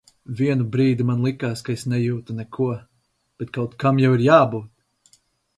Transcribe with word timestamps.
Vienu 0.37 0.63
brīdi 0.75 1.05
man 1.09 1.19
likās, 1.25 1.61
ka 1.67 1.75
es 1.75 1.83
nejūtu 1.93 2.37
neko... 2.39 2.71
bet 3.43 3.55
kaut 3.59 3.77
kam 3.85 4.03
jau 4.07 4.15
ir 4.19 4.25
jābūt! 4.33 5.25